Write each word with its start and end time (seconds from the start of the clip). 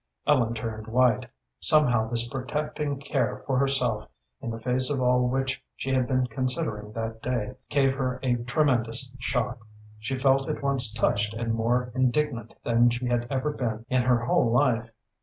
Ellen 0.25 0.55
turned 0.55 0.87
white. 0.87 1.27
Somehow 1.59 2.09
this 2.09 2.27
protecting 2.27 2.97
care 2.99 3.43
for 3.45 3.59
herself, 3.59 4.09
in 4.41 4.49
the 4.49 4.59
face 4.59 4.89
of 4.89 4.99
all 4.99 5.27
which 5.27 5.63
she 5.75 5.91
had 5.91 6.07
been 6.07 6.25
considering 6.25 6.91
that 6.93 7.21
day, 7.21 7.53
gave 7.69 7.93
her 7.93 8.19
a 8.23 8.37
tremendous 8.37 9.15
shock. 9.19 9.59
She 9.99 10.17
felt 10.17 10.49
at 10.49 10.63
once 10.63 10.91
touched 10.91 11.35
and 11.35 11.53
more 11.53 11.91
indignant 11.93 12.55
than 12.63 12.89
she 12.89 13.05
had 13.05 13.27
ever 13.29 13.53
been 13.53 13.85
in 13.91 14.01
her 14.01 14.25
whole 14.25 14.49
life. 14.51 14.89